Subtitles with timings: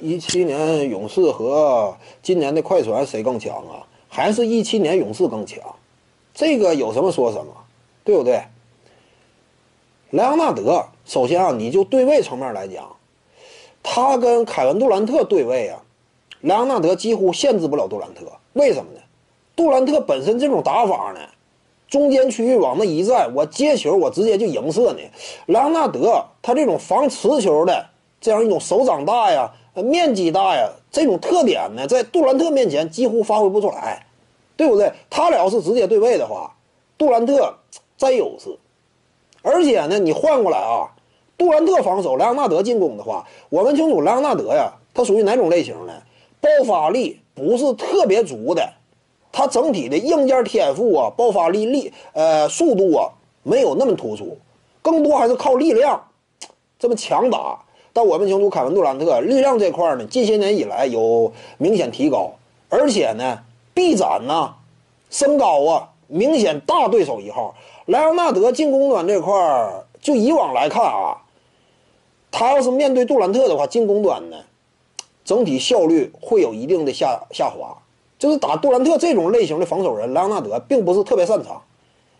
[0.00, 3.86] 一七年勇士和今年的快船谁更强啊？
[4.08, 5.62] 还是一七年勇士更强？
[6.34, 7.52] 这个有什么说什么，
[8.04, 8.42] 对不对？
[10.10, 12.96] 莱昂纳德，首先啊，你就对位层面来讲，
[13.82, 15.82] 他跟凯文杜兰特对位啊，
[16.40, 18.26] 莱昂纳德几乎限制不了杜兰特。
[18.54, 19.00] 为什么呢？
[19.54, 21.20] 杜兰特本身这种打法呢，
[21.88, 25.00] 中间区域往那一站，我接球我直接就赢射呢。
[25.46, 27.86] 莱昂纳德他这种防持球的
[28.20, 34.04] 这样一种手掌大呀、面积大呀这种特点呢，在杜兰特面前几乎发挥不出来，
[34.56, 34.92] 对不对？
[35.08, 36.54] 他俩要是直接对位的话，
[36.98, 37.54] 杜兰特
[37.96, 38.56] 占优势。
[39.42, 40.90] 而且呢，你换过来啊，
[41.38, 45.92] 杜兰特防守，莱昂纳德进攻的话，我们清楚莱昂纳德呀，他属于哪种类型呢？
[46.42, 48.70] 爆发力不是特别足的，
[49.32, 53.08] 他整体的硬件天赋啊，爆发力力呃速度啊
[53.42, 54.36] 没有那么突出，
[54.82, 56.02] 更多还是靠力量
[56.78, 57.58] 这么强打。
[57.92, 62.32] 但我们清楚凯文杜兰特力量这块呢，近些年以来有明显提高，
[62.68, 63.38] 而且呢，
[63.74, 64.54] 臂展呐，
[65.10, 67.54] 身高啊，明显大对手一号。
[67.86, 69.34] 莱昂纳德进攻端这块，
[70.00, 71.18] 就以往来看啊，
[72.30, 74.36] 他要是面对杜兰特的话，进攻端呢，
[75.24, 77.76] 整体效率会有一定的下下滑。
[78.18, 81.62] 就是打杜兰特这种类型的防守人，莱昂纳德并不是特别擅长，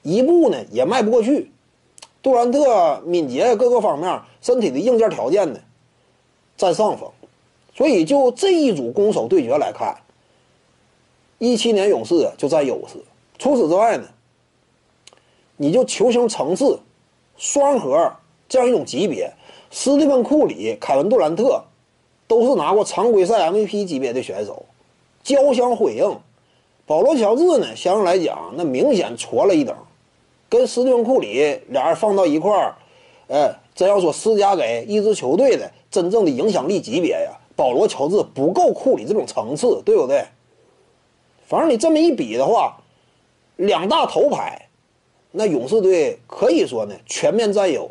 [0.02, 1.52] 一步呢也迈不过去。
[2.22, 5.58] 杜兰特敏捷各个方面，身体的硬件条件呢
[6.56, 7.10] 占上风，
[7.74, 9.96] 所以就这一组攻守对决来看，
[11.38, 12.98] 一七年勇士就占优势。
[13.38, 14.04] 除此之外呢？
[15.56, 16.78] 你就球星层次、
[17.36, 18.10] 双核
[18.48, 19.30] 这样一种级别，
[19.70, 21.62] 斯蒂芬·库里、凯文·杜兰特
[22.26, 24.64] 都是拿过常规赛 MVP 级别的选手，
[25.22, 26.18] 交相辉映。
[26.86, 29.76] 保罗·乔治呢，相对来讲那明显矬了一等，
[30.50, 32.74] 跟斯蒂芬·库里俩人放到一块儿，
[33.28, 40.26] 哎，真要说施加给一支球队的真正的影响力级别呀，保罗·乔治不够库里这种层次，对不对？
[41.46, 42.76] 反正你这么一比的话，
[43.56, 44.66] 两大头牌。
[45.32, 47.88] 那勇士队可以说呢全面占优。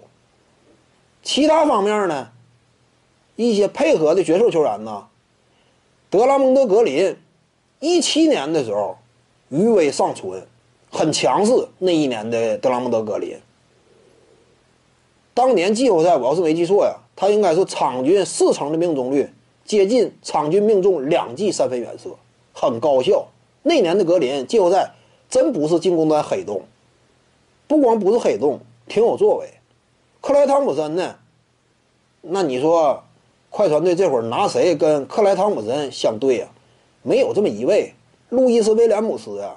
[1.23, 2.29] 其他方面呢，
[3.38, 5.07] 一些配合的角色球员呢，
[6.09, 7.16] 德拉蒙德格林，
[7.79, 8.97] 一七年的时候
[9.47, 10.45] 余威尚存，
[10.89, 11.51] 很强势。
[11.77, 13.38] 那一年的德拉蒙德格林，
[15.33, 19.29] 当年季后赛我要是没记错呀，他应该是场均四成的命中率，
[19.66, 22.09] 接近场均命中两记三分远射，
[22.53, 23.28] 很高效。
[23.61, 24.91] 那年的格林季后赛
[25.29, 26.61] 真不是进攻端黑洞。
[27.67, 29.47] 不光不是黑洞，挺有作为。
[30.22, 31.16] 克莱汤普森呢？
[32.22, 33.03] 那你说，
[33.51, 36.47] 快船队这会儿拿谁跟克莱汤普森相对呀？
[37.03, 37.94] 没有这么一位，
[38.29, 39.55] 路易斯威廉姆斯呀。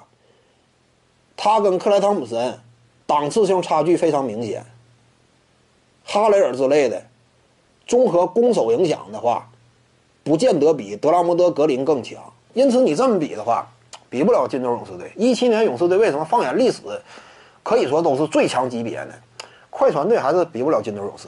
[1.45, 2.57] 他跟克莱汤普森
[3.05, 4.63] 档次性差距非常明显。
[6.05, 7.03] 哈雷尔之类的，
[7.85, 9.45] 综合攻守影响的话，
[10.23, 12.23] 不见得比德拉蒙德格林更强。
[12.53, 13.67] 因此你这么比的话，
[14.09, 15.11] 比不了金州勇士队。
[15.17, 16.79] 一七年勇士队为什么放眼历史？
[17.61, 19.09] 可以说都是最强级别的，
[19.69, 21.27] 快船队还是比不了金州勇士。